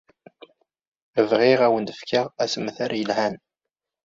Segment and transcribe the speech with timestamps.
[1.29, 3.35] Bɣiɣ ad awen-d-fkeɣ assemter yelhan.